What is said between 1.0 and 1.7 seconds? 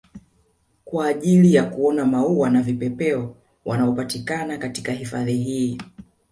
ajili ya